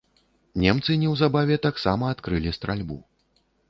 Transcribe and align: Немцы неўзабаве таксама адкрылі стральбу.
Немцы 0.63 0.95
неўзабаве 1.03 1.61
таксама 1.69 2.03
адкрылі 2.17 2.59
стральбу. 2.61 3.03